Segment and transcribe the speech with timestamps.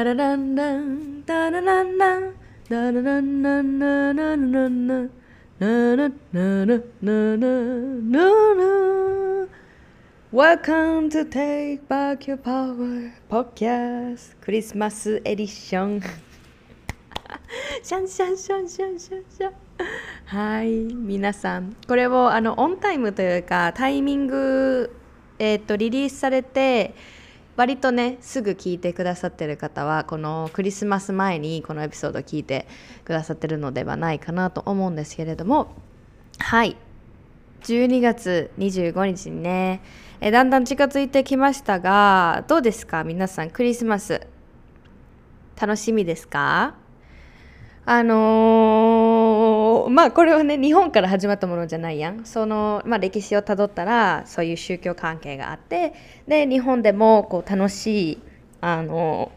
[0.00, 2.34] ダラランランダラランラン
[2.70, 7.50] ダラランランララランランラララララララ
[10.32, 16.00] Welcome to Take Back Your Power Podcast Christmas edition
[17.82, 19.52] シャンシャンシャンシャンシャンシャン
[20.24, 21.76] はい皆さん。
[21.86, 24.96] これをあのオンタイムというかタイミング
[25.38, 26.94] えっ、とリリースされて
[27.60, 32.66] 割とねすぐ聞いてくださってる方はこのクリスマス前にこのエピソードを聞いて
[33.04, 35.74] くださってるのではないかなと思うんですけれども。
[36.38, 36.78] はい。
[37.64, 39.82] 12月25日にね
[40.22, 43.04] えだんだん近づいてきましたがどうですか？
[43.04, 44.26] 皆さんクリスマス
[45.60, 46.76] 楽しみですか？
[47.84, 49.09] あのー、
[49.90, 52.24] まあこれはね日本から始まったものじゃないやん。
[52.24, 55.94] その、まあ、歴史をたどったらそういう宗教関係があって
[56.26, 58.18] で日本でもこう楽しい
[58.60, 59.32] あの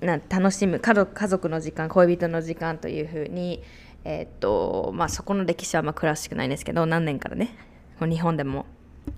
[0.00, 3.62] な楽しむ家族家族の時間恋人の時間というふうに、
[4.04, 7.56] えー、っとまあ、そこの歴史はまあ詳しくないんですけど何年からね
[8.00, 8.66] 日本でも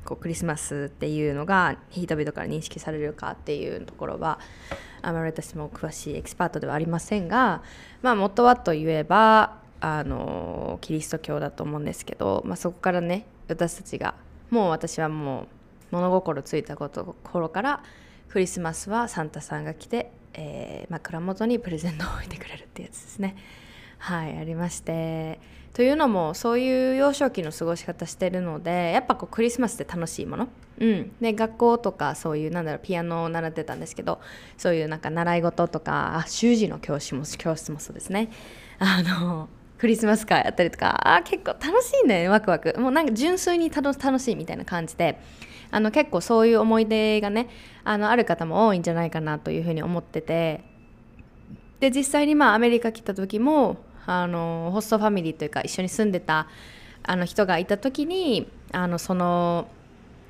[0.05, 4.39] こうクリスマスっていうのが人々から認識されるかっていうところは
[5.03, 7.63] あまり私も詳しいエキスパートではありませんが、
[8.03, 14.15] まあ、元はといえばあのキリスト教だと思うんですけど、まあ、そこからね私たちが
[14.51, 15.43] もう私はも
[15.93, 17.83] う物心ついたこと頃から
[18.29, 23.37] クリスマスはサンタさんが来て、えー、枕元にプレゼントを置いてくれるってやつですね。
[23.99, 25.41] はいありまして。
[25.73, 30.49] というのもそういう幼少期の過ごし方してるのでやっぱこうクリスマスって楽しいもの、
[30.81, 34.21] うん、で学校とかそういうなんだろうピアノを習ってたんですけど
[34.59, 38.31] そういうなんか習い事とかあ習字の教師も教室もそうですね。
[38.81, 39.49] あの
[39.81, 42.79] クリスマス会やったりとかあ結構楽しいねワクワク。
[42.79, 45.19] もうなんか純粋に楽しいみたいな感じで。
[45.73, 47.49] あの結構そういう思い出がね
[47.85, 50.63] あのある方も多いんじゃないかなというふうに思ってて。
[51.79, 56.47] で実際にまあアメリカ来た時もあのホストファミリーというか一緒に住んでた
[57.03, 59.69] あの人がいた時にあのその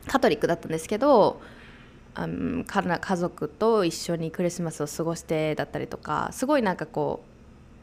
[0.06, 1.40] カトリックだったんですけど
[2.14, 7.24] あの家族と一緒にクリスマスを過ごしてだったりとかすごいなんかこ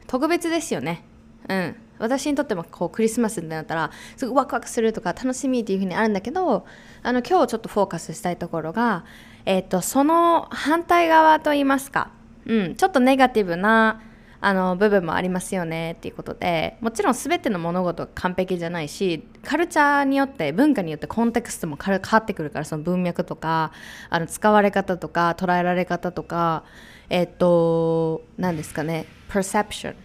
[0.00, 1.04] う特別ですよね。
[1.48, 6.66] うん、私にとってもこうクリスマスになったらすごいワクワクするとか楽しみっていうふうにあるんだけど
[7.02, 9.04] あの今日ちょっとフォーカスしたいところが、
[9.44, 12.10] えーと、その反対側といいますか、
[12.46, 14.02] うん、ちょっとネガティブな
[14.40, 23.72] あの部分もありますよねっていうことでもちろん全ての物事が完璧じゃないしカルチャーによって文化によってコンテクストも変わってくるからその文脈とか
[24.10, 26.62] あの使われ方とか捉えられ方とか
[27.10, 29.96] えっ、と何ですかね perception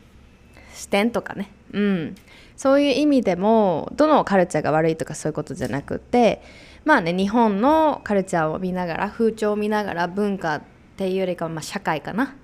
[0.84, 1.50] 視点とかね。
[1.72, 2.16] うん。
[2.58, 6.42] そういう意味でもどのカルチャーが悪いとかそういうことじゃなくて
[6.86, 10.62] まあね日本のカルチャーを見ながら風潮を見ながら文化っ
[10.98, 12.36] ていうよりかはまあ社会かな。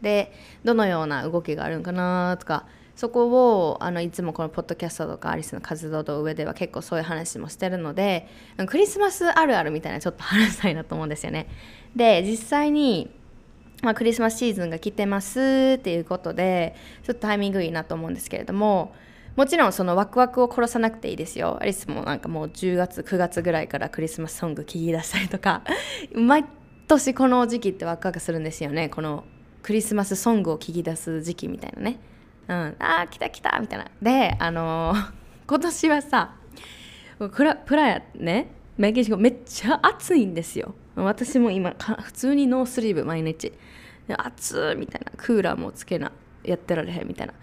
[0.00, 0.32] で
[0.64, 2.66] どのような動きがあるんかなとか
[2.96, 3.28] そこ
[3.68, 8.26] をあのいつもこのポッドキャストとかアリスの活動の上では結構そういう話もしてるので
[8.66, 11.46] クリスマスあるあるみたいなちょっと話したいなと思うんですよね。
[11.94, 13.10] で実際に、
[13.82, 18.94] まあ、クリスマスシーズンが来てますっていうことでちょっとタイミングいいなと思うんですけれども
[19.36, 21.56] もちろんそのワクワクを殺さなくていいですよ。
[21.60, 25.62] アリスもなんかもう10月9月ぐらいからクリスマスソング聴き出したりとか
[26.14, 26.44] 毎
[26.86, 29.24] 年この時期ってワクワクするんですよねこの
[29.62, 31.98] クリスマスソングを聞き出す時期みたいなね。
[32.48, 33.86] うん、ああ来た来たみたいな。
[34.02, 35.12] であのー、
[35.48, 36.34] 今年はさ
[37.18, 40.74] プラプラヤねメキシコめっちゃ暑いんですよ。
[40.94, 43.52] 私も今普通にノースリーブ毎日
[44.08, 45.12] 暑みたいな。
[45.16, 46.12] クーラーもつけな
[46.44, 47.34] やってられへんみたいな。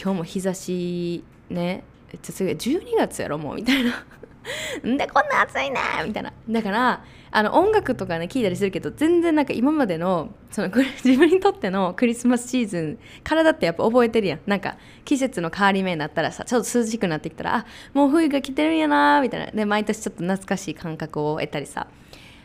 [0.00, 4.04] 今日も日差しねめっちゃすごい12月やろもうみたいな。
[4.86, 6.32] んでこんな暑いねみたいな。
[6.48, 10.68] だからあの音楽とかね聞いたりするけど全然なんか今までのその
[11.04, 14.40] 自分にとってのクリスマスシーズン体ってやっぱ覚えてるやん。
[14.46, 19.46] なんか季節の変わり目になったらさちょっと涼しくなってきたらあもう冬が来てるんやなみたいな。
[19.46, 21.88] で毎年ちょっと懐かしい感覚を得たりさ。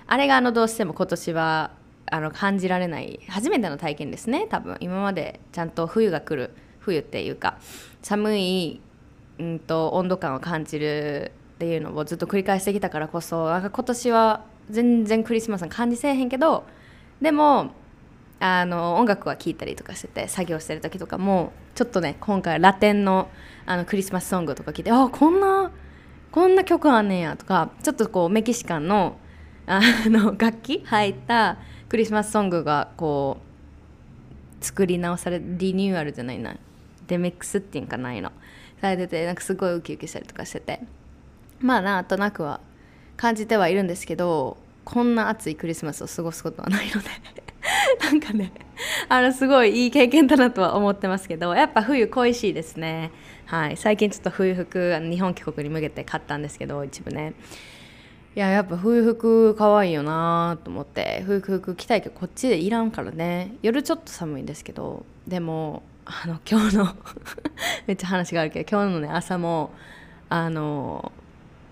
[0.07, 1.71] あれがあのどうしても今年は
[2.11, 4.77] あの感じられない初めての体験ですね多分。
[4.79, 7.57] 今までちゃんと冬が来る冬っていうか
[8.01, 8.81] 寒い、
[9.39, 16.65] うんと温度感を感じるっていうのをずっと繰り返してきたからこそなんか今年は全然クリスマスの感じせえへんけど
[17.21, 17.71] でも
[18.39, 23.29] あの音楽は聴いたりとかしてて作業してる時とかもちょっとね今回ラテンの
[23.65, 25.71] あのクリスマスソングとか聴いてあこんな
[26.31, 29.17] こんな曲あんねんやとかちょっとこうメキシカンの
[29.67, 31.57] あの楽器入った
[31.91, 33.35] クリスマスソングがこ
[34.61, 36.55] う作り直されリニューアルじゃないな。
[37.07, 38.31] デミックスっていうんかないの。
[38.79, 40.79] されててなんかすごいウキウキしたりとかしてて。
[41.59, 42.61] まあなんとなくは
[43.17, 44.55] 感じてはいるんですけど
[44.85, 47.09] こんな暑いクリスマスを過ごすことはないので。
[48.01, 48.53] なんかね
[49.09, 51.53] あのすごいいい経験だなとは思ってますけど。
[51.55, 53.11] やっぱ冬恋しいですね。
[53.47, 53.75] はい。
[53.75, 57.33] 最近ちょっと冬服日本帰国に向けて買ったんですけど一部ね。
[58.33, 61.21] いややっぱ冬服可愛いよなと思って。
[61.25, 63.57] 冬服着たいけどこっちでいらんからね。
[63.61, 65.05] 夜ちょっと寒いんですけど。
[65.27, 66.95] でもあの今日の
[67.87, 69.71] めっちゃ話があるけど今日のね朝も
[70.29, 71.11] あの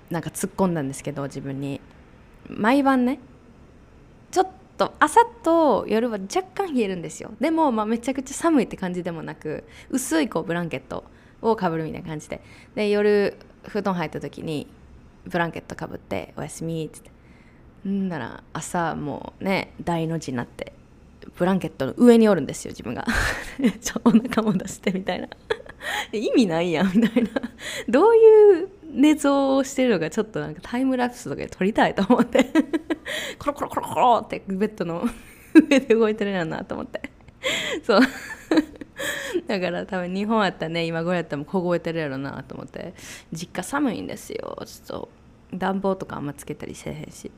[0.10, 1.80] なんか突っ込んだんですけど自分に。
[2.50, 3.20] 毎晩ね。
[4.30, 4.48] ちょっ
[4.78, 7.32] と朝と夜は若干冷えるんですよ。
[7.40, 11.06] でも、まあ、めちゃくちゃ寒いって感じでもなく薄いこうブランケット
[11.42, 12.42] をかぶるみたいな感じで。
[12.76, 14.68] で夜布団入った時に
[15.30, 17.12] ブランケットかぶって「おやすみ」っつって。
[17.88, 20.74] んなら朝もうね大の字になって
[21.38, 23.06] ブランケットの上におるんですよ自分が。
[24.04, 25.28] お腹も出してみたいな。
[26.12, 27.30] 意味ないやんみたいな。
[27.88, 32.46] どういう寝相をしてるのかちょっとなんかタイムラプスとかで撮りたいと思って。
[33.38, 35.08] コロコロコロコロってベッドの
[35.54, 37.02] 上で動いてるやんなと思って。
[37.84, 38.02] そう。
[39.48, 42.94] だから多分日本やったね今頃やったらもう凍えてるやろなと思って。
[43.32, 45.19] 実家寒いんですよちょっと。
[45.54, 47.32] 暖房とかあんまつけたりせえへんし。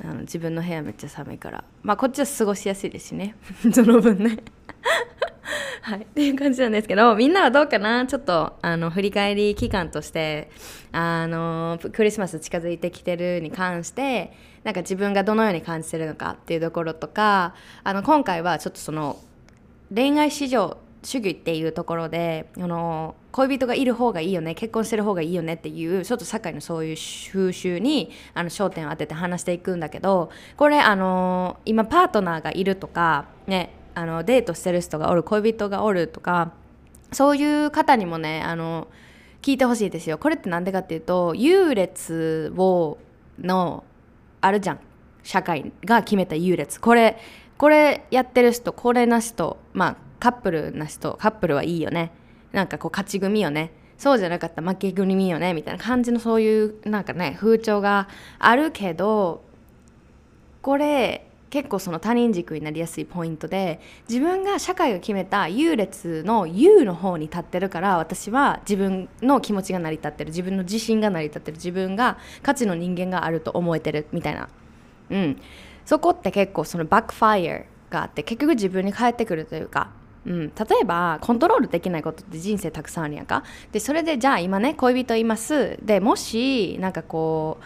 [0.00, 1.64] あの自分の部屋めっちゃ寒いから。
[1.82, 3.34] まあこっちは過ごしやすいですしね。
[3.74, 4.36] その分ね。
[5.82, 8.06] はい、っていう感じなんですけどみんなはどうかな？
[8.06, 10.50] ちょっとあの振り返り期間として
[10.92, 14.32] あのクリスマス近づいてきてるに関して
[14.64, 17.54] なんか自分がどのように感じてるのかっていうところとか
[17.84, 19.18] あの今回はちょっとその
[19.92, 36.52] 恋愛市場主義っていうところであの恋人がいる方がいいよね結婚してる方がいいよねっていうちょっと社会のそういう風習にあの焦点を当てて話していくんだけどこれあの今パートナーがいるとかねあのデートしてる人がおる恋人がおるとか
[37.12, 38.88] そういう方にもねあの
[39.40, 40.18] 聞いてほしいですよ。
[40.18, 42.98] これって何でかっていうと優劣を
[43.38, 43.84] の
[44.40, 44.80] あるじゃん。
[45.22, 46.80] 社会が決めた優劣。
[46.80, 47.18] これ
[47.56, 52.10] これやってる人これな人まあカップルな人カップルはいいよね。
[52.52, 53.70] なんかこう勝ち組よね。
[53.98, 58.08] そうじゃなかった負け組よねみたいな感じのそういうなんかね風潮が
[58.38, 59.42] あるけど
[60.62, 74.48] これ結構その他人軸になりやすいポイントで自分が社会が決めた優劣の優の方に立ってるから私は自分の気持ちが成り立ってる自分の自信が成り立ってる自分が価値の人間があると思えてるみたいな、
[75.10, 75.40] うん、
[75.84, 79.90] そこって結構そのバックファイアがあって結局自分に返ってくるというか
[80.26, 83.44] うん、例えばコントロールできないことって人生たくさんあるやんか。
[83.72, 85.78] でそれでじゃあ今ね恋人います。
[85.82, 87.58] でもしなんかこ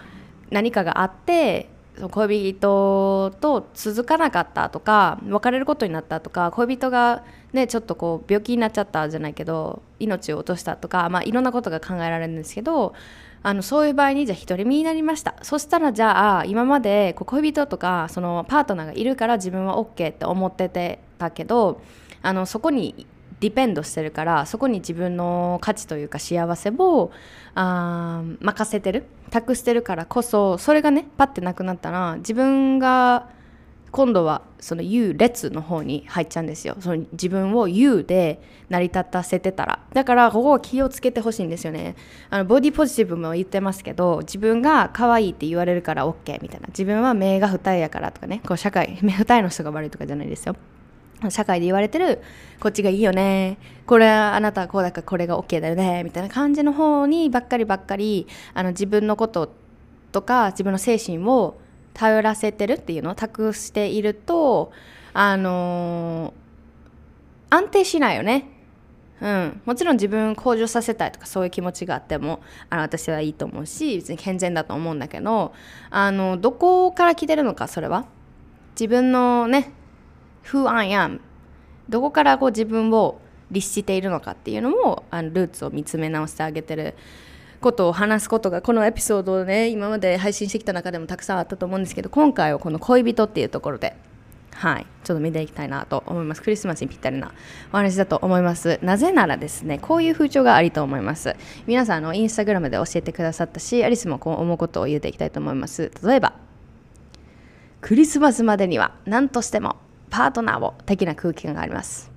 [0.51, 1.69] う何かがあって
[2.11, 12.95] 恋人と続かなかったとか別れることになったとか恋人がねちょっとこう病気になっちゃったじゃないけど命を落としたとか、まあ、いろんなことが考えられるんですけど
[13.43, 15.35] あのそういう場合にじゃあ独り身になりました。
[15.43, 21.81] そしたらじゃあ今まで恋人とかそのパートナーがいるから自分は OK って思っててたけど
[22.23, 23.07] あのそこに
[23.41, 27.11] ディペンドしてるからそこに自分の価値というか幸せを
[27.55, 29.05] あ任せてる。
[29.31, 33.31] 託してるからこそそれがねパッてなくなったら自分が
[33.93, 36.77] 今度はその優劣の方に入っちゃうんですよ。
[36.81, 39.81] その自分を優で成り立たせてたら。
[39.93, 41.95] だからここは気をつけてほしいんですよね。
[42.31, 46.69] あのボディポジティブも言ってますけど自分が可愛いって言われるから OK みたいな。
[46.69, 48.41] 自分は目が二重やからとかね。
[48.49, 50.57] こう社会 目二重の人が悪いとかじゃないですよ。
[51.29, 52.21] 社会で言われてる
[52.61, 53.59] こっちがいいよね。
[53.87, 56.03] これあなたはこうだからこれが OK だよね。
[56.03, 59.53] みたいな感じの方にばっかりばっかりあの自分のこと
[60.13, 61.61] とか自分の精神を
[61.95, 64.73] 頼らせてるっていうのを託していると
[65.13, 68.49] あのー、安定しないよね。
[69.21, 75.55] うん、もちろん自分向上させたいとかそういう気持ちがあってもあの私はいいと思うし別に健全だと思うんだけど
[75.91, 78.07] あのどこから来てるのかそれは。
[78.75, 79.71] 自分のね
[80.45, 81.21] who I am
[81.89, 83.21] どこからこう自分を
[83.51, 86.95] 律しているのかっていうのもあのルーツを見つめ直してあげてる
[87.63, 93.97] ことを話すことがこのエピソードをね今まで配信してきた中でもたくさんあったと思うんですけど今回はこの恋人っていうところで
[94.51, 96.43] はいちょっと見ていきたいなと思います。
[96.43, 97.33] クリスマスにぴったりな
[97.73, 98.79] お話だと思います。
[98.83, 101.35] なぜならですねこういう風潮がありと思います。
[101.67, 105.91] 皆さんのインスタグラムで教えてくださったしアリスもこう思うことを言っていきたいと思います。
[106.05, 106.35] 例えば
[107.81, 109.77] クリスマスまでには何としても
[110.11, 112.13] パートナーを的な空気感があります。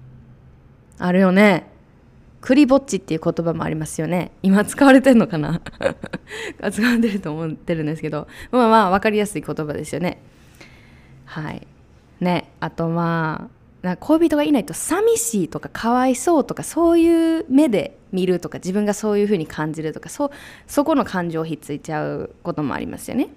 [0.99, 1.74] あるよね。
[2.45, 4.29] クリぼっちっていう言葉もありますよね。
[4.43, 5.61] 今使われてんのかな？
[6.71, 8.27] 使われてると思ってるんですけど。
[8.51, 10.21] まあまあ分かりやすい言葉ですよね。
[11.25, 11.65] はい。
[12.19, 13.49] ねあとま
[13.83, 20.29] あ恋人がいないと寂しいとかかわいそうとかそういう目で見るとか自分がそういうふうに感じるとかそ
[20.67, 23.29] そこの感情をひっついちゃうこともありますよね。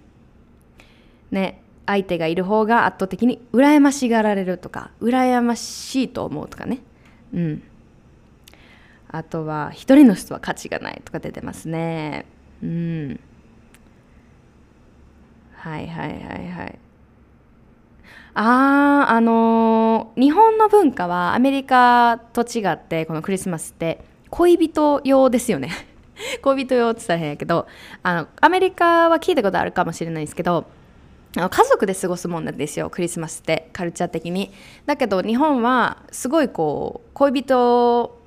[1.30, 6.80] ね相手がいる方が圧倒的に羨ましがられるとか羨ましいと思うとかね。
[7.32, 7.62] うん。
[9.08, 12.26] あとは一人の人は価値がないとか出てますね。
[12.62, 13.20] うん。
[15.54, 16.78] はいはいはいはい。
[18.34, 25.70] あああのー、日本の文化はアメリカと違ってこのクリスマスって恋人用ですよね。
[26.42, 27.66] 恋人用って言ったら変やけど
[28.02, 30.66] あのアメリカは聞いたことあるかもしれないんですけど
[31.34, 34.52] 家族で過ごすもんなんですよクリスマスってカルチャー的に。
[34.86, 38.17] だけど日本はすごいこう恋人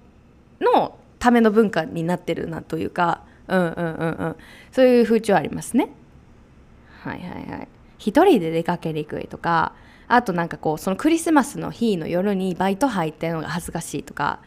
[0.62, 4.36] のための文化になってるなというかうんうんうんうん。
[4.72, 5.90] そういう風潮ありますね。
[7.04, 7.68] はいはいはい。
[7.98, 9.74] 一人で出かけにくいとか
[10.08, 14.40] あとなんかこうそのクリスマスの日の夜にバイト入ってるのが恥ずかしいとか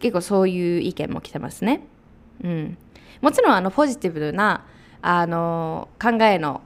[0.00, 1.86] 結構そういう意見も来てますね。
[2.42, 2.78] うん。
[3.20, 4.64] もちろんあのポジティブな
[5.00, 6.60] あの考えの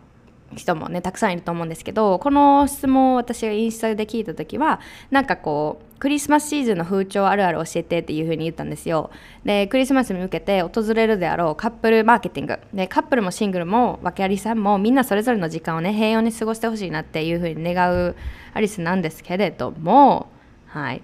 [0.57, 4.81] 人もねたくさんいると思うんですけどこの質問を私がインスタで聞いた時は
[5.11, 9.13] なんかこうクリスマスシーズンの風潮あるある教えてっていう風に言ったんですよ。
[9.45, 12.59] でクリスマスに向けて訪れるであろうカップルマーケティング。
[12.75, 18.17] でカップルもシングルも訳ありさんもみんなそれぞれの時間をね平穏に過ごしてほしいなっていう風に願う
[18.53, 20.29] アリスなんですけれども
[20.67, 21.03] はい。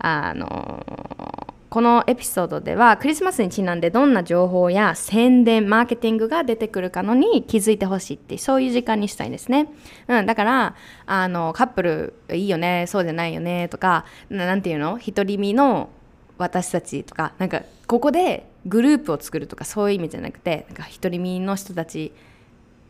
[0.00, 9.72] あのこのエピソードではクリスマスにちなんでどんな情報や宣伝マーケティングが出てくるかのに気づいてほしいってそういう時間にしたいんですね、
[10.06, 10.76] うん、だから
[11.06, 14.98] あのカップルいいよねそうじゃないよねとか何て言うの？
[14.98, 15.88] 独り身の
[16.36, 22.12] 私たちとかなんかここでグループを作るとかそういう意味じゃなくてなんか独り身の人たち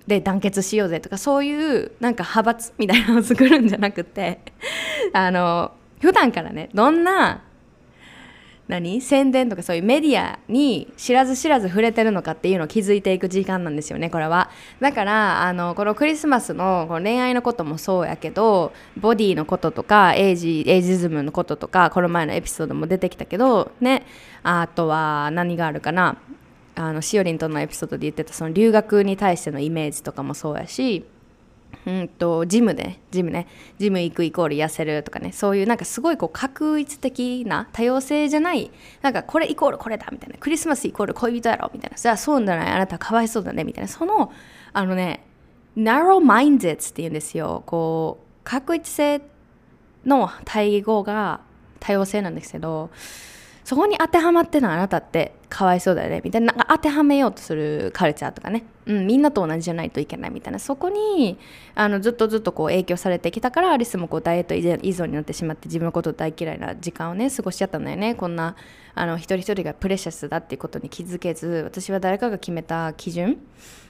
[0.09, 4.41] で団結しようぜとかそういうなんか派閥みたいなのを作るんじゃなくて
[5.15, 5.71] あの
[6.01, 7.45] 普段からねどんな
[8.73, 9.00] 何？
[9.00, 14.50] 宣伝とかそういうメディアに知らず知らず触れてるのかっていうのを気づいていく時間なんですよねこれは。
[14.81, 24.05] だからあのこのクリスマスのこの恋愛のこともそうやけどボディのこととかエイジエイジズムのこととかこの前のエピソードも出てきたけどね。
[24.43, 26.17] あとは何があるかな？
[26.75, 31.05] あのしおりんとのエピソードで言ってたその留学に対してのイメージとかもそうやし。
[31.87, 33.47] うんとジムでジムね。
[33.79, 35.33] ジム行くイコール痩せるとかね。
[35.33, 38.71] そういうなんかすごいこう確一的な多様性じゃない
[39.02, 40.37] なんかこれイコールこれだみたいな。
[40.38, 41.97] クリスマスイコール恋人やろみたいな。
[41.97, 43.64] じゃあそうじゃないあなたかわいそうだね。
[43.64, 43.88] みたいな。
[43.88, 44.33] その
[44.73, 45.25] あのね
[45.76, 47.62] narrow minded って言うんですよ。
[47.67, 49.21] こう確一性
[50.05, 51.41] の対語が
[51.81, 52.91] 多様性なんですけど
[53.73, 56.49] そこに当てはまってのあなたってかわいそうだよねみたいな。
[56.49, 60.59] なんか当てはめようとするカルチャーとかね、うん、みんなと同じじゃないといけないみたいな。
[60.59, 61.38] そこに
[61.75, 68.14] あのずっとずっとこう影響されてきたからアリスもこうダイエット依存になってしまって自分のこと大嫌いな時間をね過ごしちゃったんだよね。
[68.14, 68.57] こんな
[68.95, 73.38] あの一人一人がプレシャスだっていうことに気づけず私は誰かが決めた基準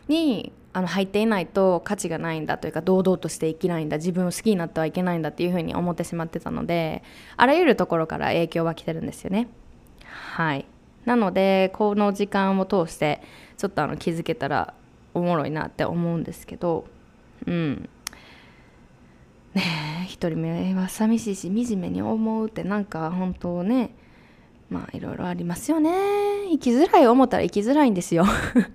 [0.06, 7.02] にあの入っていないと価値がないんだというか堂々として生きないんだ自分を好きになってはいけないんだっていうふうに思ってしまってたので
[7.36, 9.48] あらゆるところから影響は来てるんですよね。
[10.34, 10.66] はい。
[11.04, 13.22] なのでこの時間を通して
[13.56, 14.74] ちょっとあの気づけたら
[15.14, 16.84] おもろいなって思うんですけど
[17.46, 17.88] うん。
[19.54, 19.62] ね
[20.02, 23.94] え一人目は寂しいし惨めに思うってなんか本当ね
[24.70, 25.90] まあいろいろありますよね。
[26.50, 28.24] 生きづらい思ったら生きづらいんですよ。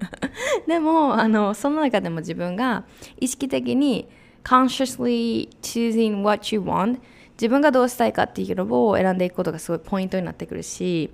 [0.68, 2.84] でもあのその中でも自分が
[3.20, 4.08] 意識的に
[4.44, 7.00] consciously choosing what you want
[7.34, 11.10] 自分がどうしたいかっていうのを選んでいくことがすごいポイントになってくるし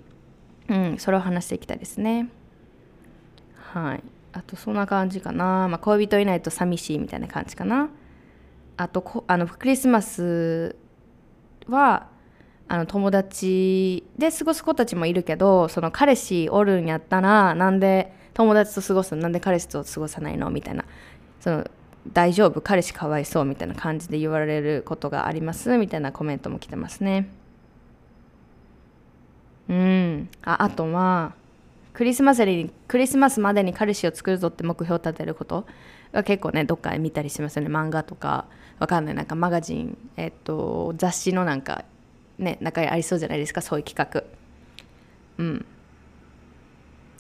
[0.73, 2.29] うん、それを話していきたいですね。
[3.73, 4.03] はい。
[4.33, 5.67] あと、そんな感じかな。
[5.69, 7.89] まあ、恋人いないと寂しいみたいな感じかな。
[8.77, 10.75] あとこ、あの、クリスマス
[11.67, 12.11] は、
[12.69, 19.23] あの友達で過ごす子たちもいるけどその彼氏おるんやったらなんで友達と過ごすの？
[19.23, 20.49] なんで彼氏と過ごさないの？
[20.49, 20.85] みたいな
[21.41, 21.69] その
[22.13, 22.61] 大丈夫？
[22.61, 23.45] 彼氏かわいそう？
[23.45, 25.77] みたいな感じで言われることがあります？
[25.77, 27.27] みたいなコメントも来てますね。
[29.69, 30.29] うん。
[30.43, 31.33] ああとは
[31.93, 35.65] クリスマスにクリスマスまでに彼氏を作るぞって目標を立てること
[36.11, 37.69] は結構ねどっかで見たりしますよね。
[37.69, 38.45] 漫画とか。
[38.79, 39.15] わかんない。
[39.15, 41.85] なんかマガジン、えっと、雑誌のなんか
[42.37, 43.61] ね中にありそうじゃないですか。
[43.61, 44.23] そういう企画。
[45.37, 45.65] うん。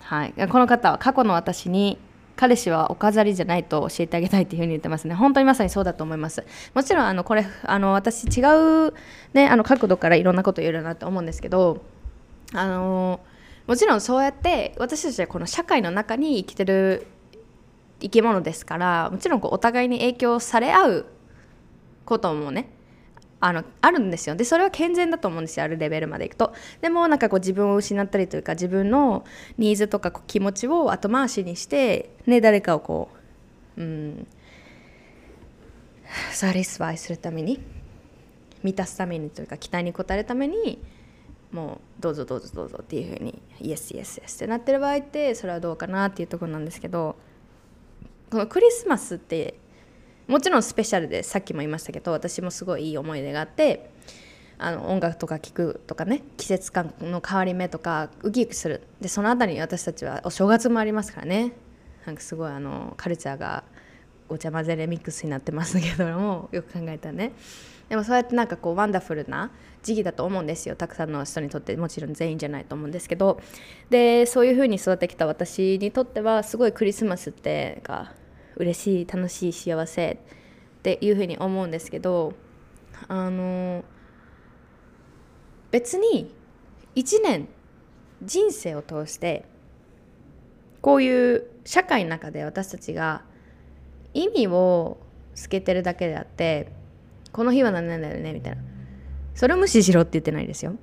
[0.01, 0.33] はい。
[0.49, 1.97] この方は過去の私に
[2.35, 5.15] 彼氏はお飾りじゃないと教えてあげたいっていうふうに言ってますね。
[5.15, 6.43] 本当にまさにそうだと思います。
[6.73, 8.41] もちろんあのこれあの私違
[8.87, 8.93] う、
[9.33, 11.81] ね、あの角度からいろんなこと言えるなと思うんですけど
[12.53, 13.19] あの
[13.67, 17.07] もちろんそうやって私たちはこの社会の中に生きてる
[18.01, 21.05] 生き物ですからもちろんこうお互いに影響され合う
[22.05, 22.69] こともね
[23.39, 24.37] あのあるんですよ。
[24.37, 25.65] でそれは健全だと思うんですよ。
[25.65, 26.53] あるレベルまでいくと。
[26.79, 29.25] でもなんかこう自分を失ったりというか自分の
[29.57, 33.09] ニーズとか気持ちを後回しにして、ね、誰かをこ
[33.77, 34.27] ううん
[36.31, 37.59] サリスファイするために
[38.63, 40.81] 満たすためにというか期待に応えるために
[41.53, 47.15] もうどうぞどうぞどうぞっていうふうにイエスイエスイエスってなってる場合ってそれはどうかなっていうところなんですけど
[48.31, 49.53] このクリスマスって
[50.27, 53.91] もちろんスペシャルでさっきも言いましたけど私もすごいいい思い出があって
[54.57, 58.81] あの音楽とか聴くとかね季節感の変わり目とかウキウキする。
[59.01, 61.53] でその後に私たちはお正月もありますからね。
[62.05, 63.63] なんかすごいあのカルチャーが
[64.27, 67.33] ごちゃ混ぜレミックスになってますけども よく考えたね。
[67.89, 69.51] でもそうやってなんかこうワンダフルな
[69.83, 70.75] 時期だと思うんですよ。
[70.75, 73.39] たくさんの人にとってもちろん全員じゃないと思うんですけど。
[73.89, 78.13] でそういう風に育ってきた私にとってはすごいクリスマスってか
[78.55, 80.17] 嬉しい楽しい幸せっ
[80.81, 82.33] ていうふうに思うんですけど
[83.07, 83.83] あの
[85.71, 86.33] 別に
[86.95, 87.47] 1年
[88.21, 89.45] 人生を通して
[90.81, 93.23] こういう社会の中で私たちが
[94.13, 94.97] 意味を
[95.35, 96.71] つけてるだけであって
[97.31, 98.61] この日は何なんだよねみたいな。
[99.35, 100.75] それを無視しろって言ってないですよ。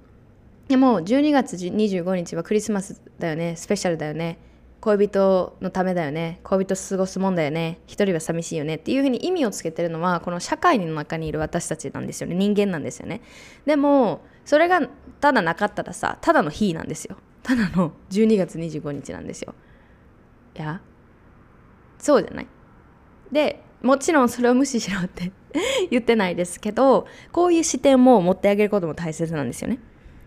[0.69, 4.39] でも12月25日はクリスマスだよねスペシャルだよね。
[4.81, 6.41] 恋人のためだよね。
[6.43, 7.81] 恋人過ごすもんだよね。
[7.87, 8.77] 一人は寂しいよね。
[8.77, 12.35] っていうふうに意味をつけてるのはこの社会の中にいる私たちなんですよね。
[12.35, 13.21] 人間なんですよね。
[13.67, 14.81] でもそれが
[15.21, 17.17] ただなかったらさただの日なんですよ。
[17.43, 19.55] ただの12月25日なんですよ。
[20.57, 20.81] いや
[21.99, 22.47] そうじゃない。
[23.33, 25.33] でもちろんそれを無視しろって
[25.91, 29.79] 言ってないですけどこういう視点も持ってあげることも大切なんですよね。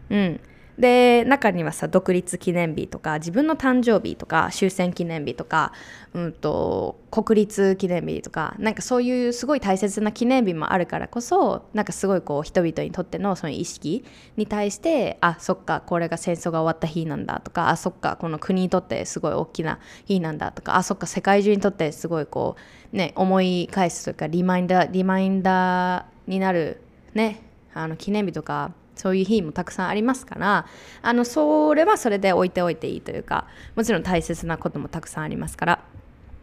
[0.09, 0.39] うん。
[0.77, 5.71] で中にはさ独立記念日とか自分の誕生日とか終戦記念日とか、
[6.13, 14.03] うんと、国立記念日とかなんかそういうすごい大切な記念日もあるからこそなんかすごいこう人々にとってのその意識
[14.35, 22.55] に対してあそっかこれが戦争が終わった日なんだとかあそっかこの国にとってすごい大きな日なんだとかあそっか世界中にとってすごいこ
[22.91, 26.81] うね思い返すというかリマインダーリマインダーになる
[27.13, 27.43] ね
[27.75, 30.65] あの記念日とかそういう日もたくさんありますから
[31.01, 35.83] あのそれはそれで置いておいていいというかもちろん大切なこともたくさんありますから。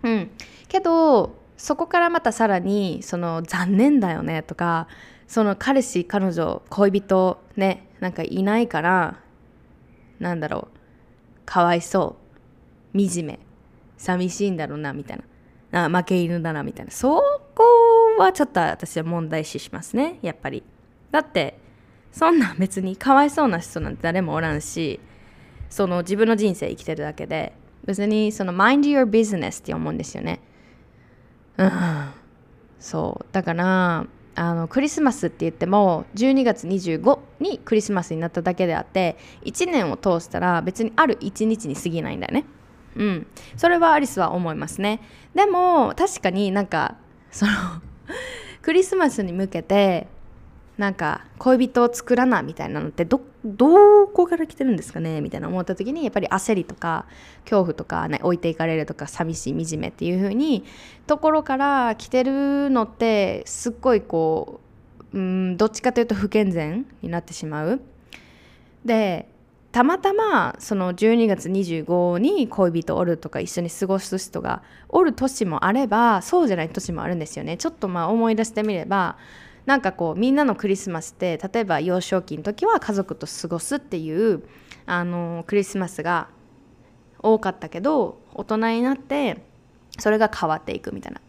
[0.03, 0.31] うん。
[0.69, 4.89] けどそこからまたさらにその残念だよねとか
[5.29, 9.21] その彼氏彼女恋人ねなんかいないから
[10.19, 10.79] なんだろう
[11.45, 12.17] かわいそ
[12.95, 13.39] う惨め
[13.99, 15.25] 寂しいんだろうなみたいな。
[15.73, 16.91] あ負け犬だなみたいな。
[16.91, 17.23] そ
[17.55, 17.65] こ
[18.19, 20.65] はちょっと私は問題視しますねやっぱり。
[21.11, 21.59] だって
[22.13, 25.01] そんな別にかわいそうな人なんて誰もおらんし
[25.69, 27.53] その自分の人生生きてるだけで
[27.85, 30.41] 別にその mind your business って思うんですよね。
[31.57, 31.71] うん。
[32.79, 33.27] そう。
[33.33, 42.45] だからあのクリスマスって言っても12月25にクリスマスになっただけであって1年を通したら別にある1日に過ぎないんだよね。
[42.97, 43.27] うん。
[43.57, 45.01] それはアリスは思いますね。
[45.35, 46.97] でも確かになんか
[47.31, 47.53] その
[48.63, 50.09] クリスマスに向けて
[50.81, 57.05] なんか恋人を作らなみたいなのってどどこから来てるんですかねみたいな思った時にやっぱり焦りとか
[57.45, 60.65] 恐怖とか、ね、置いていかれるとか寂しい惨めっていう風に
[61.07, 64.61] ところから来てるのってすっごいこ
[65.13, 67.83] ううんどっちかというと不健全になってしまう。
[68.87, 69.29] で
[69.73, 79.19] たまたまその12月25に恋人おるとか一緒に過ごす人がおる年もあればそうじゃない年もあるんですよねちょっとまあ思い出してみれば
[79.67, 84.43] なんかこうみんなのクリスマスって例えば幼少期の時は家族と過ごすっていう
[84.87, 86.29] あのクリスマスが
[87.19, 89.45] 多かったけど大人になって
[89.99, 91.21] それが変わっていくみたいな。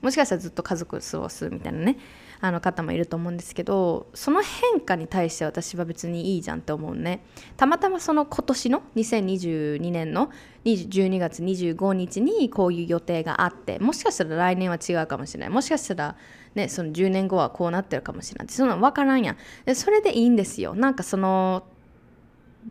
[0.00, 1.98] もしかしたらずっと家族過ごすみたいなね
[2.40, 7.22] あの方もいると思うんですけどその変化に対して私は別にいいじゃんって思うね。
[7.58, 10.30] たまたまその今年の2022年の
[10.64, 15.50] 12月25日にこういう予定があってもしかしたら来年は違うかもしれない。
[15.50, 16.16] もしかしたら
[16.54, 18.48] ね、その10年後はこうなってるかもしれない。
[18.48, 19.36] そんなの分からんやん。
[19.64, 20.74] でそれでいいんですよ。
[20.74, 21.64] なんかその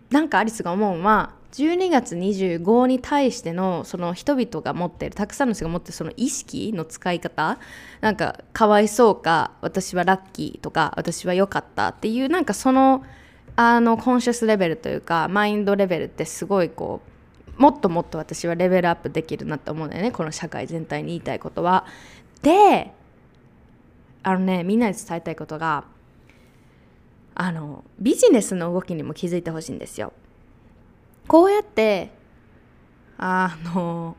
[0.10, 7.58] なんかアリスが思うのは12月25に対してのその人々が持ってるたくさんの人が持ってるその意識の使い方。
[8.02, 13.04] なんかかわいそうか私はラッキーとか私は良かったっていうなんかその
[13.56, 17.02] あのコンシャスレベルというかマインドレベルってすごいこ
[17.58, 20.12] うもっともっと私はレベルアップできるなって思うんだよね。
[20.12, 21.86] この社会全体に言いたいことは。
[22.42, 22.94] で
[24.24, 25.86] あのねみんなに伝えたいことが
[27.36, 30.12] あのビジネスの動きにも気づいてほしいんですよ。
[31.28, 32.12] こうやって
[33.18, 34.18] あの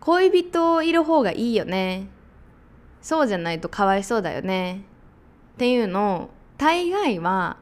[0.00, 2.08] 恋人いる方がいいよね。
[3.02, 4.84] そうじゃないとかわいそうだよね。
[5.54, 7.58] っていうのを大概は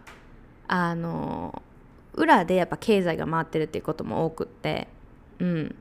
[0.69, 1.63] あの
[2.15, 4.89] 裏でやっぱ経済が回ってるっていうことも多くって。
[5.41, 5.75] うん。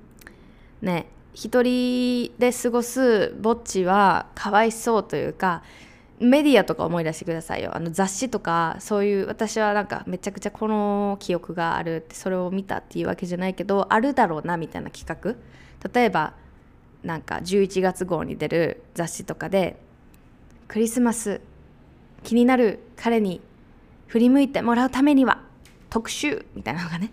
[0.82, 1.08] ね。
[1.38, 5.62] 一人で過ごすぼっちはかわいそうというか
[6.20, 7.76] メディアとか思い出してくださいよ。
[7.76, 15.36] あの雑誌とかそういう私はなんかめちゃくちゃこの記憶があるってそれを見たっていうわけじゃないけどあるだろうなみたいな企画。
[15.94, 16.34] 例えば
[17.04, 19.80] なんか11月号に出る雑誌とかで
[20.68, 21.42] クリスマス
[22.24, 23.42] 気になる彼に
[24.08, 25.44] 振り向いてもらうためには
[25.92, 27.12] 特集みたいなのがね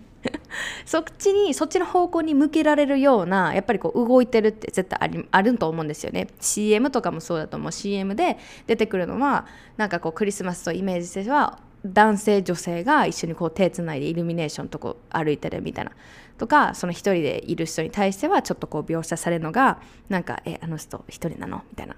[0.86, 6.28] そっちにそっちの方向に向けられるようなやっぱりこう動いてるって絶対ありあると思うんですよね。
[6.40, 7.72] CM とかもそうだと思う。
[7.72, 15.92] CM で出てくるのはなんかこうクリスマスとイメージしては男性女性が一緒にこう手つないでイルミネーションとこ歩いてるみたいな。
[16.38, 19.78] とかその一人でいる人に対してはちょっとこう描写されるのが
[20.08, 21.94] なんか「えあの人一人なの?」みたいな。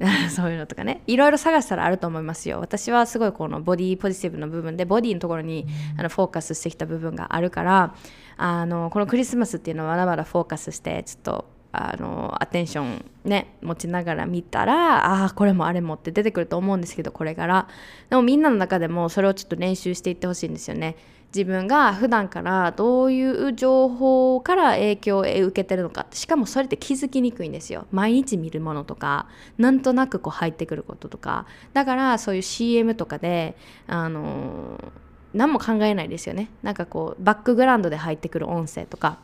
[0.30, 1.02] そういうのとかね。
[1.06, 2.60] いろいろ探したらあると思いますよ。
[2.60, 5.66] 私はすごいこのボディポジティブの部分でボディのところに
[5.98, 7.94] あのフォーカスしてきた部分があるから
[8.36, 17.68] あのこのクリスマスっていうのはまだまだフォーカスしてちょっとあのアテンションね持ちながら見たらああこれもあれもって出てくると思うんですけどこれから。
[18.08, 20.96] でもみんなの中でもそれをちょっと練習していってほしいんですよね
[21.34, 27.86] 自分が普段からどういう情報から影響を受けてるのかしかもそれって気づきにくいんですよ。
[27.92, 29.26] 毎日見るものとか
[29.58, 31.46] なんとなくこう入ってくることとか。
[31.74, 34.92] だからそういう CM とかであの
[35.34, 36.48] 何も考えないですよね。
[36.62, 39.18] なんかこうバックグラウンドで入ってくる音声とか。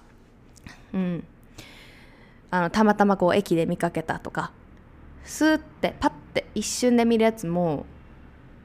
[0.93, 1.25] うん。
[2.51, 4.53] あのたまたまこう駅で見かけたとか。
[5.25, 7.87] スーってパッて一瞬で見るやつも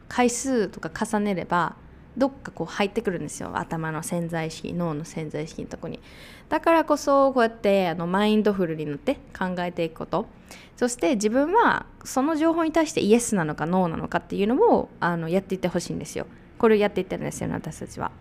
[0.10, 1.78] 回数とか重ねれば
[2.18, 3.52] どっかこう入ってくるんですよ。
[3.54, 6.00] 頭の潜在意識脳の潜在意識のとこに。
[6.50, 10.26] だからこそこうやってあのマインドフルになって考えていくこと。
[10.76, 16.26] そして自分はその情報に対してイエスなのかノーなのかっていうのをあのやっていってほしいんですよ。
[16.58, 18.12] これをやっていってるんですよね私たちは。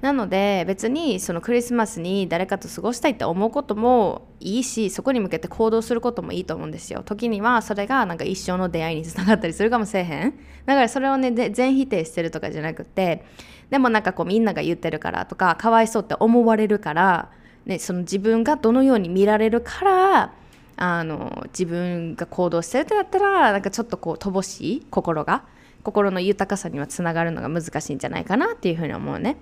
[0.00, 10.34] なので別にそのクリスマスに誰かと過ごしたいって思うこともいいしそこに向けて行動することもいいと思うんですよ時にはそれがなんか一生の出会いにつながったりするかもしれへん
[10.66, 13.24] だからそれをね全否定してるとかじゃなくて
[13.70, 17.30] でもなんかこうみんなが言ってるからとかかわいそうって思われるから、
[17.66, 20.32] ね、その自分がどのように見られるから
[20.76, 25.42] あの自分が行動してるってなったらなんかちょっとこう乏しい心が
[25.82, 29.36] 心の豊かさにはつながるのが難しいんじゃないかなっていうふうに思うね。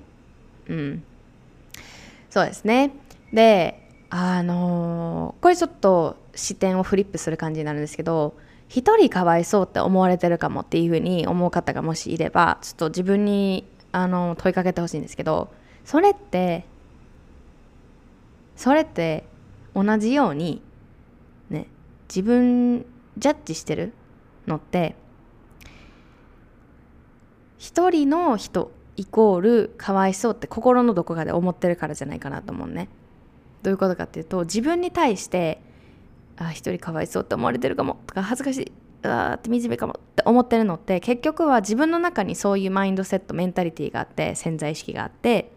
[0.69, 1.03] うん、
[2.31, 2.93] そうですね。
[3.33, 8.35] であのー、これちょっと視点をフリップする感じになるんですけど
[8.69, 15.53] 一人かわいそうって思われてるかもっていうふうに思う方がもしいればちょっと自分にあの問いかけてほしいんですけど
[15.85, 16.65] それって
[18.57, 19.25] それって
[19.75, 20.63] 同じように
[21.51, 21.67] ね
[22.09, 22.87] 自分
[23.19, 23.93] ジャッジしてる
[24.47, 24.95] のって
[27.59, 32.89] 一人の人イコールかわいそうって心のどこかで思ってるからじゃないかなと思うね。
[33.63, 35.61] どういうことかっていうと自分に対して
[36.37, 45.53] あ一人かわいそうって思われてるかもとか恥ずかしいあって惨めかもって思ってるのって結局は自分の中にそういうマインドセットメンタリティーがあって潜在意識があって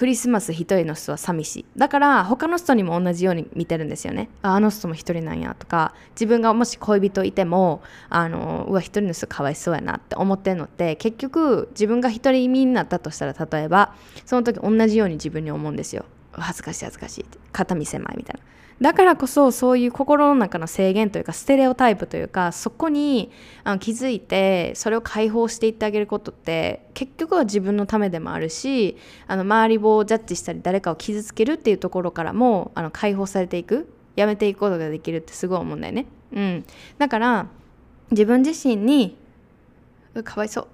[0.00, 1.66] クリスマス一人の人は寂しい。
[1.76, 4.30] だから他の人にも同じように見てるんですよね。
[4.40, 16.06] ああの人も一人なんやとか自分がもし恋人いてもあのうわ一人の人かわいそうやなって思ってるのって結局自分が一人身になったとしたら例えばその時同じように自分に思うんですよ。
[16.32, 17.36] 恥ずかしい恥ずかしいって。
[17.52, 18.40] 肩身狭いみたいな。
[18.80, 23.30] だからこそそういう心の中の制限というかステレオタイプというかそこに
[23.62, 36.06] あの気づいてそれを解放していってあげることって結局は自分のためでもあるしあの周りをジャッジしたり誰かを傷つけるっていうところからもあの解放されていくやめていくことができるってすごい思うんだよね。
[36.32, 36.64] うん、
[36.98, 37.46] だから
[38.10, 39.16] 自分自身に
[40.14, 40.66] うかわいそう。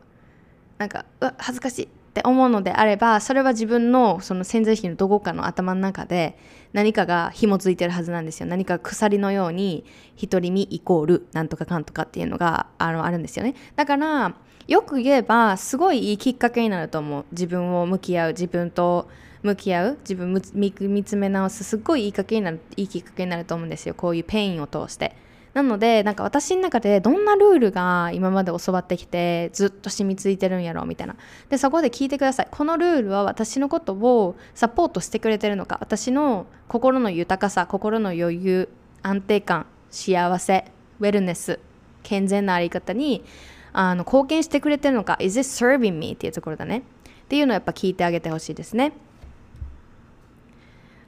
[0.78, 1.88] なんかうわ恥ずかしい。
[2.16, 6.38] って思うのであればそれは自分のその潜在意識のどこかの頭の中で
[6.72, 8.46] 何かが紐づいてるはずなんですよ。
[8.46, 9.84] 何か鎖のように
[10.22, 13.54] 独り身イコールなんとかかんとかっていうのがあのあるんですよね。
[13.76, 14.34] だから
[14.66, 17.24] よく言えばすごいいいきっかけになると思う。
[17.32, 19.10] 自分を向き合う自分と
[19.42, 23.94] 向き合う自分見つめ直すすっごいいいかけになるいいきっかけになると思うんですよ。
[23.94, 25.14] こういう pain を通して。
[25.56, 31.16] なのでなんか私の中でどんなルールが今まで教わってきてずっと染みついてるんやろみたいな。
[31.48, 32.48] でそこで聞いてください。
[32.50, 35.78] このルールは私のことをサポートしてくれてるのか。
[35.80, 38.68] 私の心の豊かさ心の余裕
[39.02, 41.58] 安定感幸せウェルネス
[42.02, 43.24] 健全なあり方に
[43.72, 45.16] あの貢献してくれてるのか。
[45.20, 46.12] Is it serving me?
[46.12, 46.80] っていうところだね。
[46.80, 46.82] っ
[47.28, 48.92] ていうのをやっぱ聞いてあげてほしいですね。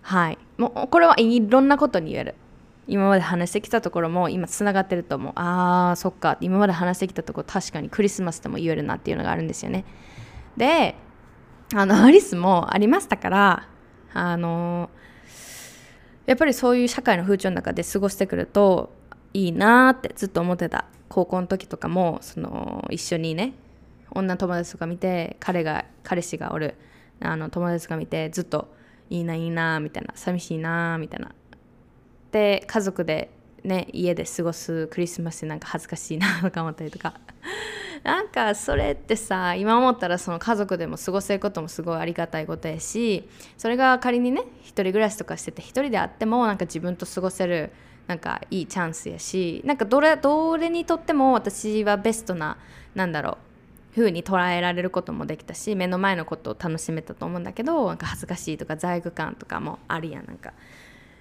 [0.01, 0.39] はい。
[0.57, 2.35] もうこれはいろんなことに言える。
[2.89, 5.33] 今まで話してきたところも今つながってると思う。
[5.37, 6.39] あーそっか。
[6.41, 9.85] 今まで話してきたところ確かにクリスマスでも言えるなっていうのがあるんですよね。
[10.57, 10.97] で
[11.75, 13.69] あの アリスもありましたから
[14.15, 14.89] あの
[16.25, 18.91] やっぱりそういう社会の風潮の中で過ごしてくると
[19.35, 20.87] いいなってずっと思ってた。
[21.11, 23.55] 高校の時とかもその一緒にね
[24.11, 26.75] 女友達とか見て彼が彼氏がおる。
[27.21, 28.69] あの友達とか見てずっと
[29.11, 31.35] いいないいなみたいな寂しいなみたいな。
[32.33, 33.31] で家族で
[33.65, 37.15] ね家で過ごすクリスマスなんか恥ずかしいなとか思ったりとか
[38.05, 47.73] なんかそれってさ今思ったらその家族でも過ごせることもすごいありがたいことやしそれが仮にね一人暮らしとかしてて一人であってもなんか自分と過ごせる
[48.07, 52.57] なんかいいチャンスやしなんかどれどれにとっても私はベストな
[52.95, 53.37] なんだろう
[53.95, 60.53] 風に捉えられることもできたし目の前のことを楽しめたと思うんだけどなんか恥ずかしいとか罪悪感とかもあるやんなんか。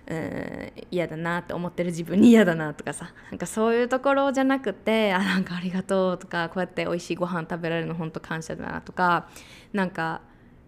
[0.09, 9.27] うん嫌だなって思ってる自分に嫌だなとかさなんかそういうところじゃなくてあなんかありがとうとかこうやって美味しいご飯食べられるの本当感謝だなとか
[9.73, 10.21] なんか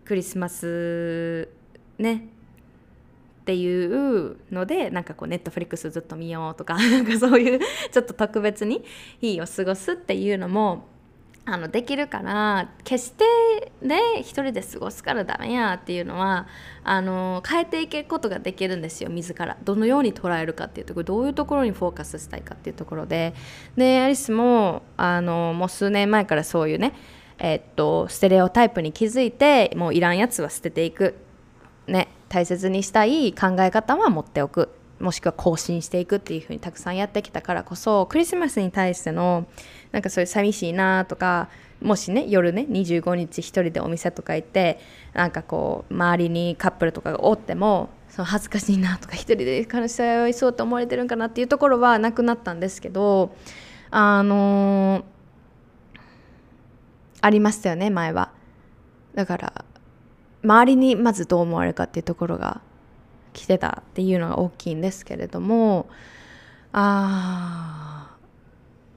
[0.03, 1.47] クリスマス
[1.97, 2.27] ね
[3.41, 7.59] っていうのでなんかこうネットフリックスずっと見ようとか なんかそういう
[7.91, 8.83] ちょっと特別に
[9.21, 10.85] 日を過ごすっていうのも
[11.53, 16.47] あのできるから決してね一人で過ごすからダメやっていうのは
[16.83, 19.57] あの変えていけることができるんですよ自ら。
[19.63, 23.33] どのように捉えるかっていうところどういうところにフォーカスしたいかっていうところで。
[23.75, 26.93] でアリスもあのもう数年前からそういうね
[27.37, 31.15] えっとステレオタイプに気づいてもういらんやつは捨てていく。
[31.87, 34.69] ね大切にしたい考え方は持っておく。
[34.99, 39.47] もしくは更新していくっていう風にたくさんやってきたからこそクリスマスに対しての
[39.91, 41.49] なんかそういう寂しいなとか
[41.81, 44.79] もしね夜ね25日1人でお店とか行って
[45.13, 53.35] なんかこう周りにカップルとかがおってもその恥ずかしいなとか1人で悲しさやいそうと思われてるんかなっていうところはなくなったんですけど
[53.91, 55.03] あのー、
[57.21, 58.31] ありましたよね前は。
[59.15, 59.65] だから
[60.43, 62.61] 周りにまずどう思われるかっていうところが
[63.33, 65.89] 来てたっていうのが大きいんですけれども
[66.71, 67.88] ああ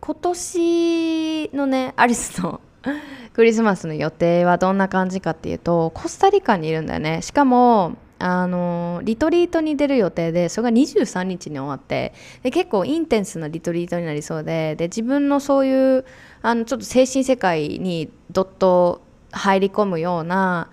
[0.05, 2.61] 今年のねアリスの
[3.35, 7.23] クリスマスの予定はどんな感じかっていうとコスタリカにいるんだよね。
[7.23, 16.05] しかもあのリトリートに出る予定でそれが23日に終わってで結構インテンスなリトリートになりそうでで自分のそういう
[16.43, 20.69] あのちょっと精神世界にどっと入り込むような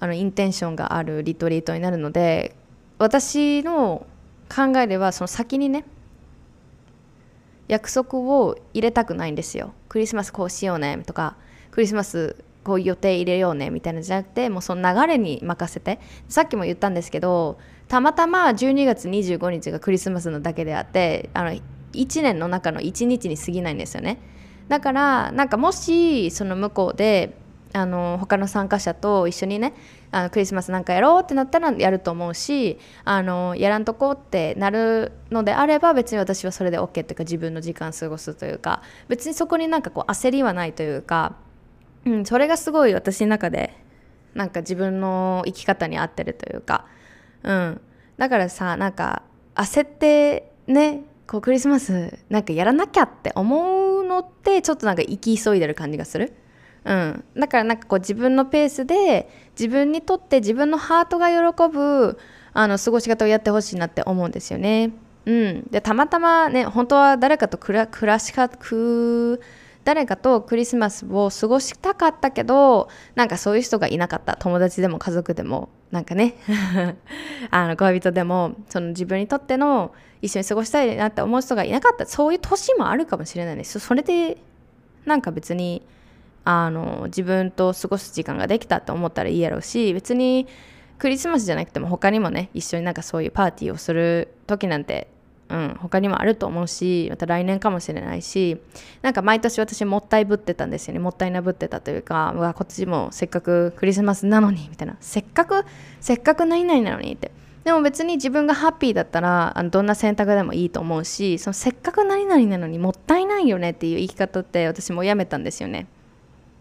[0.00, 2.54] あのインテンションがあるリトリートになるので
[2.98, 4.06] 私の
[4.54, 5.84] 考えではその先にね
[7.68, 9.72] 約束を入れたくないんですよ。
[9.88, 11.36] クリスマスこうしようねとか
[11.70, 16.00] クリスマスこう予定入れようねみたいなじゃなくてもうその流れに任せて。
[16.28, 21.50] さっきも言ったんですけどたまたま12月25日がクリスマスのだけであってあの
[21.92, 24.18] 1年の中の1日に過ぎないんですよね。
[24.68, 27.36] だからなんかもしその向こうで
[27.76, 29.74] あの他の参加者と一緒にね
[30.10, 41.36] あのクリスマスなんかやろうってなったらやると思うしあのやらんとこってなるのであれば別に私はそれで OK っていうか自分の時間過ごすというか別にそこになんかこう焦りはないというか、
[42.06, 43.76] うん、それがすごい私の中で
[44.34, 46.86] なんか自分の生き方に合ってるというか、
[47.42, 47.80] うん、
[48.16, 49.22] だからさなんか
[49.54, 56.32] 焦ってねこうクリスマスなんかやらなきゃって思うのってちょっとなんか生き急いでる感じがする。
[56.86, 62.16] うん、だからなんかこう自分のペースで自分にとって自分のハートが喜ぶ
[62.52, 64.92] あの過ごし方をやってほしいなって思うんですよね。
[65.26, 69.40] うん、でたまたまね本当は誰かと暮ら暮らしかく
[69.82, 74.36] 誰かとクリスマスを過ごしたかったけどなんかそういう人がいなかった。
[74.36, 75.68] 友達でも家族でも。
[75.90, 76.34] なんかね。
[77.50, 82.06] あの恋人でもその自分にとっての一緒に過ごしたいなって思う人がいなかった。
[82.06, 84.38] そういう年もあるかもしれないですそれで
[85.04, 85.82] なんか別に
[86.46, 90.46] あの自分と過ごす時間ができたと思ったらいいやろうし別に
[90.96, 95.08] クリスマスじゃなくても他にもね一緒になんかそういうパーティーをする時なんて、
[95.48, 98.60] うん、他にもあると思うしまた来年かもしれないし
[99.02, 101.00] なんか毎年私もったいぶってたんですよね。
[101.00, 104.96] もったいなぶってたというかうわこっちもせっかくクリスマスなのにみたいな。
[105.00, 105.64] せっかく
[106.00, 107.32] せっかく何々なのにって。
[107.64, 115.88] でも別に自分がハッピーだったらあのどんな選択でもいいと思うしそのせっかく何々なのにもったいないよねっていう言い方って私もやめたんですよね、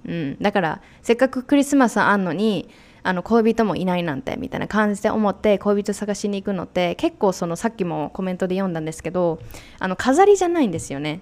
[0.08, 2.70] うん、だからせっかくクリスマスあんのに
[3.06, 9.40] あの恋人もいないなんてみたいな感じで思って恋人探しに行くのって結構そのさっきもコメントで読んだんですけど
[9.78, 11.22] あの飾りじゃないんですよね。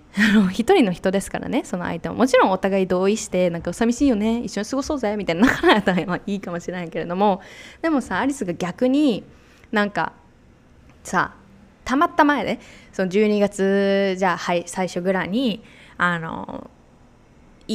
[0.50, 1.64] 一人の人ですからね。
[1.66, 2.16] その相手も。
[2.16, 4.40] もちろんお互い同意してなんか寂しいよね。
[4.44, 7.42] 一緒に過ごそうぜみたいな仲間やったらいいかもしれないけれども。
[7.82, 9.26] でもさアリスが逆に
[9.74, 10.14] なんか
[11.04, 11.34] さ
[11.84, 12.60] たまった前で、ね、
[12.94, 15.62] その12月じゃあ、はい、最初ぐらいに
[15.98, 16.72] あの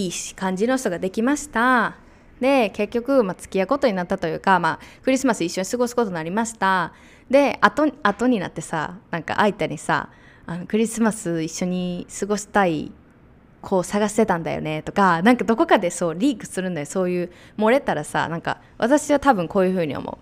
[0.07, 1.97] いい感じの人ができました。
[2.41, 6.93] で結局、まあ、付き合うことになったというか、まあ、クリスマス一緒に過ごすことになりました。
[7.29, 10.09] で後後になってさなんか相手にさ
[10.47, 12.93] あのクリスマス一緒に過ごしたい
[13.61, 20.19] 子を探してたんだよねとかなんかどこかでそうリークするんだよそういう漏れたらさなんか私は多分こういうふうに思う。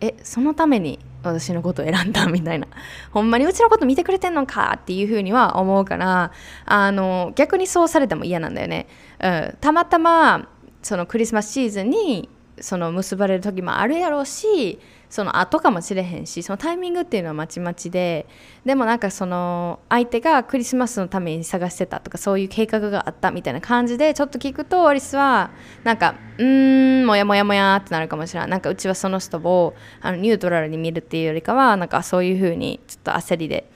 [0.00, 2.66] えそのために私のことを選んだみたいな。
[3.10, 6.32] ほんまにうちのこと見てくれてんのかっていうふうには思うから
[6.66, 8.86] あの逆にそうされても嫌なんだよね、
[9.20, 10.48] うん、たまたま
[10.82, 12.28] そのクリスマスシーズンに
[12.60, 14.78] その結ばれる時もあるやろうし
[15.10, 18.26] その後かもしれへんしそのタイミングっていうのはまちまちで
[18.64, 25.50] でもなんかその相手がクリスマスのために探してたとかそういう計画があったみたいな感じでちょっと聞くとアリスは
[25.84, 33.70] なんかうーんもやもやもやってなるかもしれないなんかうちはその人をあのニュートラルに見るっていうよりかはなんかそういうふうにちょっと焦りで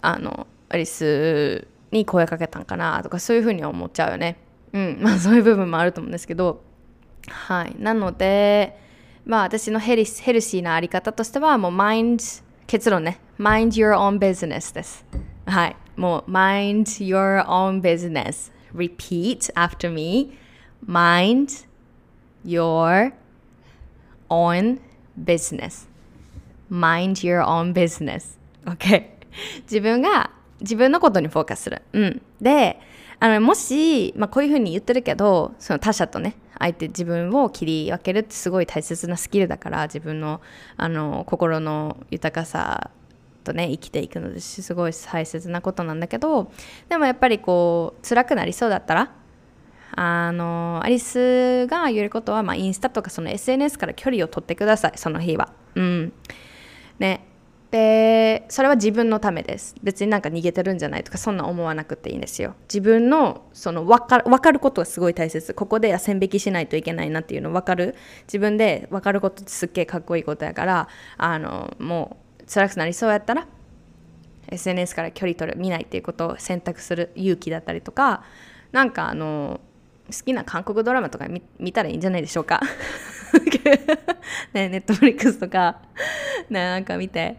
[0.00, 4.38] あのアリスに声かけたんかなとかそういうふうに思っちゃうよね。
[4.72, 6.64] うんまあ、そういう部分もあると思うんですけど
[7.28, 8.78] はいなので
[9.24, 15.04] まあ私のヘルヘルシーなあり方としてはもう mind 結論ね mind your own business です
[15.46, 20.36] はいもう mind your own business repeat after me
[20.86, 21.66] mind
[22.44, 23.12] your
[24.28, 24.80] own
[25.22, 25.88] business
[26.70, 29.10] mind your own business OK
[29.62, 32.78] 自分が自分のことにフォーカスするうんで
[33.24, 40.42] あのもし、まあ、こういうふうに言ってるけどその他者とね相手自分を切り分けるってすごい大切なスキルだから自分の
[40.76, 42.90] あの心の豊かさ
[43.42, 46.52] とね生きていくのですすごい大切なことなんだけど
[46.90, 49.10] でもやっぱりこう辛くなりそうだったら
[49.92, 55.54] あのアリスが言えることは、まあ、インスタとかその SNS から距離を取ってくださいその日は。
[55.76, 56.12] うん
[56.98, 57.26] ね
[57.74, 59.74] でそれは自分のためです。
[59.82, 62.54] 別になんか逃げてるんじゃないとかそんな思わなくていいんですよ。
[62.68, 65.52] 自分のその分かる分かることがすごい大切。
[65.54, 67.96] ここで線引きしないといけないなっていうの分かる。
[68.28, 73.48] 自分で分かることってすっげえかっこいいことやからあのもう辛くなりそうやったら
[74.52, 78.22] SNS から距離取る見ないっていうことを選択する勇気だったりとか
[78.70, 79.60] なんかあの
[80.06, 81.26] 好きな韓国ドラマとか
[81.58, 82.60] 見たらいいんじゃないでしょうか。
[84.52, 85.80] ねネットフリックスとか、
[86.50, 87.36] ね、なんか見て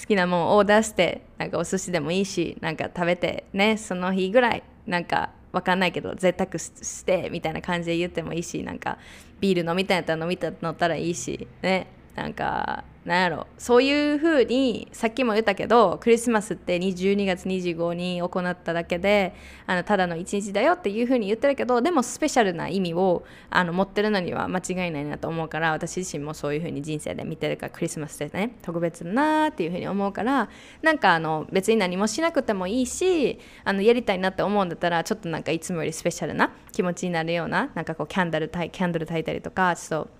[0.00, 8.98] 好きなもんを出してなんかお寿司でもいいしなんか食べてねその日ぐらいなんかわかんないけど贅沢してみたいな感じで言ってもいいしなんか
[9.40, 13.46] ビール飲みたいやったら飲みた乗ったらいいしねなんかなんやろ。
[13.58, 19.34] そういう風にさっきも言ったけどクリスマスって12月25日に行っただけで
[19.66, 30.48] あのただの一日だよっていう風に言ってるけどでもスペシャルな意味をあの持ってるのには間違いないなと思うから私自身もそういう風に人生で見てるからクリスマスってね特別だなっていう風に思うから
[30.82, 40.17] なんかあの別に何もしなくてもいいしあのやりたいなって思うんだったらちょっとなんかいつもよりスペシャルな気持ちになるようななんかこうキャンドルキャンドル焚いたりとかちょっと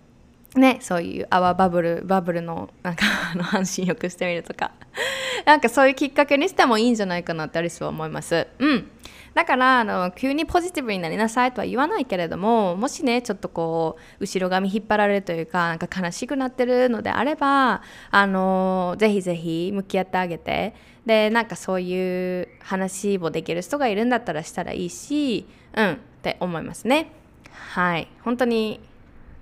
[0.57, 4.73] ね、そういう泡バブルバブルのなんかあの半身浴してみるとか。
[5.45, 8.47] なんかそういうきっかけにしてもいいんじゃないかなってアリスは思います。
[8.59, 8.91] うん。
[9.35, 20.75] だからあの急にポジティブになりなさいとは言わないけれどももしねちょっとこう後ろ髪引っ張られるというかなんか悲しくなってるのであればあのぜひぜひ向き合ってあげて。
[21.07, 27.13] でなんかそういう話もできる人がいるんだったらしたらいいしうんって思いますね。
[27.51, 28.09] はい。
[28.23, 28.81] 本当に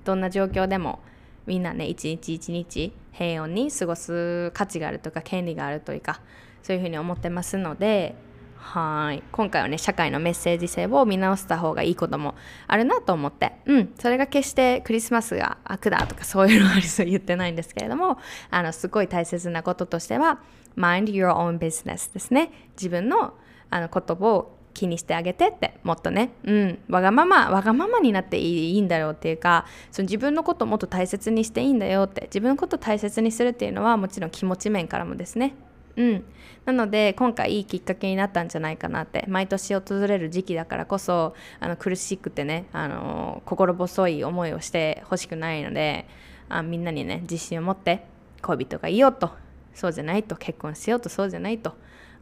[0.06, 1.00] どんな状況でも
[1.46, 6.20] みんなね一日一日平穏に過ごす価値があるとか権利があるというか
[6.62, 8.14] そういうふうに思ってますので
[8.56, 9.22] はい。
[9.30, 12.34] 今回はね社会のメッセージ性を見直した方がいいことも
[12.66, 13.94] あるなと思ってうん。
[13.98, 18.18] それが決してクリスマスが悪だとかそういうのは言ってないんですけれども
[18.50, 20.40] あのすごい大切なこととしては
[20.76, 22.50] mind your own business ですね。
[22.76, 23.34] 自分の
[23.68, 35.54] あの言葉を気にしてあげてってもっとね、うん、わがままわがままになっていいんだよっていうかその自分のことをもっと大切にしていいんだよって自分のことを大切にするっていうのはもちろん気持ち面からもですね。
[35.96, 36.24] うん、
[36.66, 46.06] なので今回いいきっかけになったんじゃないかなって毎年訪れる時期だからこそあの苦しくてねあの心細い思いをしてほしくないので
[46.50, 48.04] あみんなにね自信を持って
[48.42, 49.30] 恋人がいようと
[49.72, 51.74] そうじゃないと結婚しようとそうじゃないと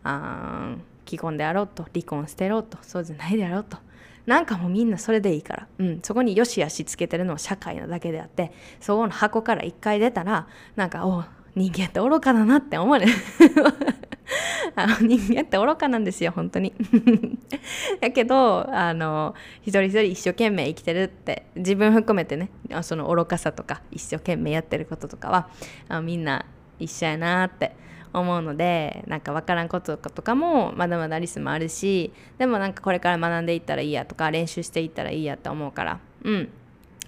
[0.04, 0.76] あ
[1.06, 3.78] 既婚であろうと離婚してろうとそうじゃないであろうと。
[4.26, 11.24] なんかもうみんなそれでいいから、うん、そこによしあしつけてるのは社会なだけであってそこの箱から一回出たらなんかお
[11.54, 13.12] 人間って愚かだなって思われる。
[14.76, 16.72] あの人間って愚かなんですよ本当に。
[18.00, 22.50] だけどあの一人一人一生懸命生きてるって自分含めてね
[22.82, 25.48] その愚かさとか一生懸命やってることとかは
[25.88, 26.46] あみんな
[26.78, 27.76] 一緒やなって
[28.14, 36.00] 思うのでなんか分からんこととかもまだまだリスもあるしでもなんかこれから学んでいったらいいやとか練習していったらいいやと思うから。
[36.22, 36.48] うん。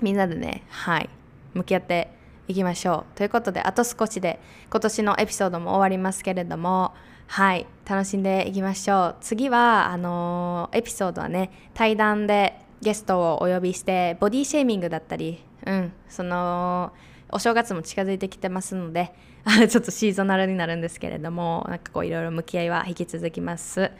[0.02, 1.08] みんなでねはい。
[1.54, 2.10] 向き合って
[2.48, 3.16] いきましょう。
[3.16, 6.92] ということであと少しで今年のエピソードも終わりますけれども
[7.28, 7.66] はい。
[7.88, 9.16] 楽しんでいきましょう。
[9.20, 15.92] 次はあのー、エピソードはね対談でゲストをお呼びしてボディシェーミングだったりうん。
[16.08, 16.92] その
[17.30, 19.12] お正月も近づいてきてますので
[19.68, 23.90] ちょっとシーズナルになるんですけれどもなんかこういろいろ向き合いは引き続きます。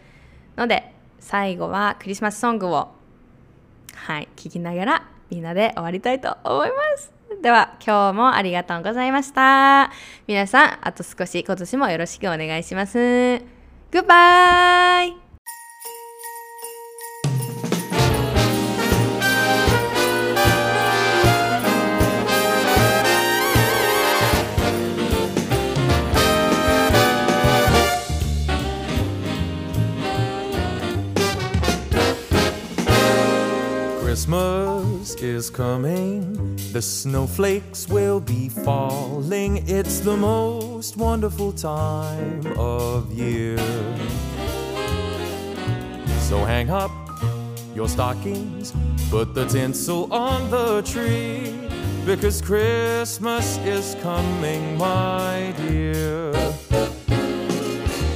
[0.57, 2.89] ので最後はクリスマスソングを
[3.95, 7.13] はい聴きながらみんなで終わりたいと思います。
[7.43, 9.93] では今日もありがとうございました。
[10.27, 12.99] 皆さんあと少し今年もよろしくお願いします。
[13.93, 15.26] グッバイ
[35.27, 39.69] is coming, the snowflakes will be falling.
[39.69, 43.59] It's the most wonderful time of year.
[46.29, 46.91] So hang up
[47.75, 48.73] your stockings,
[49.11, 51.53] put the tinsel on the tree,
[52.05, 56.31] because Christmas is coming, my dear.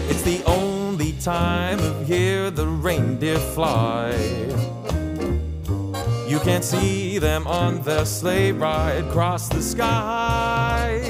[0.08, 4.12] It's the only time of year the reindeer fly.
[6.30, 11.02] You can't see them on their sleigh ride across the sky.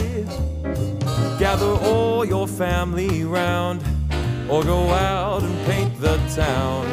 [1.39, 3.83] Gather all your family round,
[4.49, 6.87] or go out and paint the town.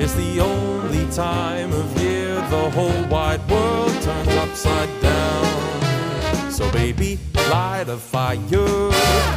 [0.00, 6.50] It's the only time of year the whole wide world turns upside down.
[6.50, 8.90] So, baby, light a fire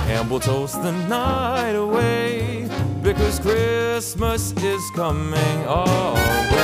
[0.09, 2.67] and we'll toast the night away
[3.03, 6.54] because Christmas is coming our way.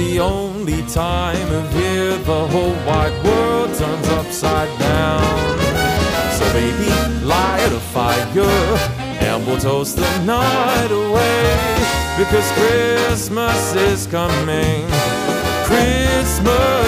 [0.00, 5.22] The only time of year the whole wide world turns upside down.
[6.38, 6.90] So, baby,
[7.22, 8.26] light a fire
[9.26, 11.42] and we'll toast the night away
[12.16, 14.86] because Christmas is coming.
[15.68, 16.79] Christmas.